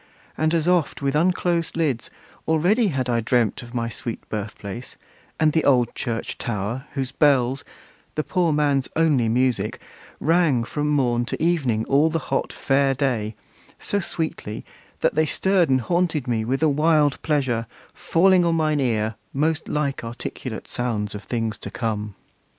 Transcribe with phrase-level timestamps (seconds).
[0.35, 2.09] and as oft With unclosed lids,
[2.47, 4.95] already had I dreamt Of my sweet birth place,
[5.39, 7.63] and the old church tower, Whose bells,
[8.15, 9.79] the poor man's only music,
[10.19, 13.35] rang From morn to evening, all the hot Fair day,
[13.77, 14.65] So sweetly,
[15.01, 19.67] that they stirred and haunted me With a wild pleasure, falling on mine ear Most
[19.67, 22.15] like articulate sounds of things to come!